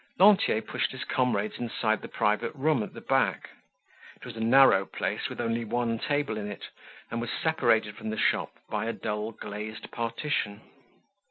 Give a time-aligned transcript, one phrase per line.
[0.17, 3.51] Lantier pushed his comrades inside the private room at the back;
[4.15, 6.65] it was a narrow place with only one table in it,
[7.11, 10.61] and was separated from the shop by a dull glazed partition.